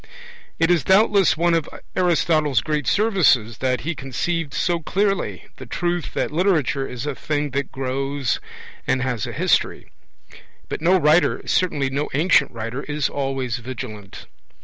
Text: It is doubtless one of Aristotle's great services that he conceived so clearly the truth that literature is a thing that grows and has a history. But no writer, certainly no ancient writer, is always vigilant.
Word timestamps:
It 0.57 0.71
is 0.71 0.83
doubtless 0.83 1.37
one 1.37 1.53
of 1.53 1.69
Aristotle's 1.95 2.61
great 2.61 2.87
services 2.87 3.59
that 3.59 3.81
he 3.81 3.93
conceived 3.93 4.51
so 4.51 4.79
clearly 4.79 5.45
the 5.57 5.67
truth 5.67 6.15
that 6.15 6.31
literature 6.31 6.87
is 6.87 7.05
a 7.05 7.13
thing 7.13 7.51
that 7.51 7.71
grows 7.71 8.39
and 8.87 9.03
has 9.03 9.27
a 9.27 9.31
history. 9.31 9.91
But 10.69 10.81
no 10.81 10.97
writer, 10.99 11.43
certainly 11.47 11.91
no 11.91 12.09
ancient 12.15 12.49
writer, 12.49 12.81
is 12.81 13.09
always 13.09 13.57
vigilant. 13.57 14.25